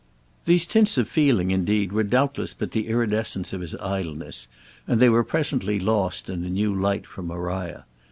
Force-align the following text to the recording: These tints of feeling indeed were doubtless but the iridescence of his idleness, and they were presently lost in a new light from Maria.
These 0.45 0.65
tints 0.65 0.97
of 0.97 1.07
feeling 1.07 1.51
indeed 1.51 1.91
were 1.91 2.01
doubtless 2.01 2.55
but 2.55 2.71
the 2.71 2.87
iridescence 2.87 3.53
of 3.53 3.61
his 3.61 3.75
idleness, 3.75 4.47
and 4.87 4.99
they 4.99 5.09
were 5.09 5.23
presently 5.23 5.79
lost 5.79 6.27
in 6.27 6.43
a 6.43 6.49
new 6.49 6.73
light 6.73 7.05
from 7.05 7.27
Maria. 7.27 7.85